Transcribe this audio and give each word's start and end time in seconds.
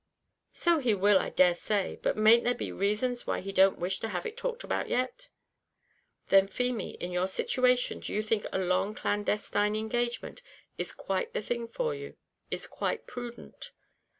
"So 0.51 0.79
he 0.79 0.95
will, 0.95 1.19
I 1.19 1.29
dare 1.29 1.53
say; 1.53 1.99
but 2.01 2.17
mayn't 2.17 2.43
there 2.43 2.55
be 2.55 2.71
rasons 2.71 3.27
why 3.27 3.39
he 3.41 3.51
don't 3.51 3.77
wish 3.77 3.99
to 3.99 4.07
have 4.07 4.25
it 4.25 4.35
talked 4.35 4.63
about 4.63 4.89
yet?" 4.89 5.29
"Then, 6.29 6.47
Feemy, 6.47 6.93
in 6.95 7.11
your 7.11 7.27
situation, 7.27 7.99
do 7.99 8.11
you 8.11 8.23
think 8.23 8.47
a 8.51 8.57
long 8.57 8.95
clandestine 8.95 9.75
engagement 9.75 10.41
is 10.75 10.91
quite 10.91 11.33
the 11.33 11.41
thing 11.43 11.67
for 11.67 11.93
you; 11.93 12.15
is 12.49 12.65
quite 12.65 13.05
prudent?" 13.05 13.69